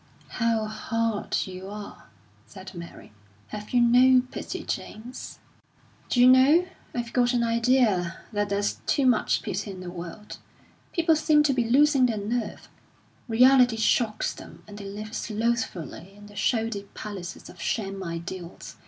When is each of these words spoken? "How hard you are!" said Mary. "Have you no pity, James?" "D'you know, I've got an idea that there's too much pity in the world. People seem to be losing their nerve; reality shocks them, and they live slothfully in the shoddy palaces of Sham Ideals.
"How 0.41 0.65
hard 0.65 1.45
you 1.45 1.69
are!" 1.69 2.05
said 2.47 2.73
Mary. 2.73 3.11
"Have 3.49 3.69
you 3.69 3.79
no 3.81 4.23
pity, 4.31 4.63
James?" 4.63 5.37
"D'you 6.09 6.27
know, 6.27 6.65
I've 6.95 7.13
got 7.13 7.33
an 7.33 7.43
idea 7.43 8.17
that 8.33 8.49
there's 8.49 8.81
too 8.87 9.05
much 9.05 9.43
pity 9.43 9.69
in 9.69 9.79
the 9.79 9.91
world. 9.91 10.39
People 10.91 11.15
seem 11.15 11.43
to 11.43 11.53
be 11.53 11.69
losing 11.69 12.07
their 12.07 12.17
nerve; 12.17 12.67
reality 13.27 13.77
shocks 13.77 14.33
them, 14.33 14.63
and 14.67 14.79
they 14.79 14.85
live 14.85 15.13
slothfully 15.15 16.15
in 16.15 16.25
the 16.25 16.35
shoddy 16.35 16.85
palaces 16.95 17.47
of 17.47 17.61
Sham 17.61 18.03
Ideals. 18.03 18.77